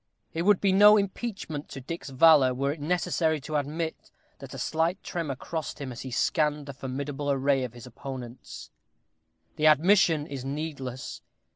[0.33, 4.57] It would be no impeachment to Dick's valor were it necessary to admit that a
[4.57, 8.71] slight tremor crossed him as he scanned the formidable array of his opponents.
[9.57, 11.21] The admission is needless.